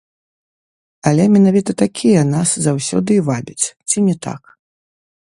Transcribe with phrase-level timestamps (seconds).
[1.11, 4.41] Але менавіта такія нас заўсёды і вабяць, ці не так?